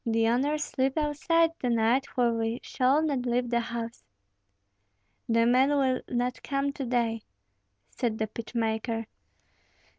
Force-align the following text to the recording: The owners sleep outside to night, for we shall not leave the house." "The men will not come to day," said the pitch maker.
The 0.03 0.27
owners 0.29 0.63
sleep 0.63 0.97
outside 0.97 1.51
to 1.59 1.69
night, 1.69 2.07
for 2.07 2.33
we 2.35 2.59
shall 2.63 3.03
not 3.03 3.27
leave 3.27 3.51
the 3.51 3.59
house." 3.59 4.03
"The 5.29 5.45
men 5.45 5.69
will 5.69 6.01
not 6.09 6.41
come 6.41 6.73
to 6.73 6.85
day," 6.87 7.21
said 7.91 8.17
the 8.17 8.25
pitch 8.25 8.55
maker. 8.55 9.05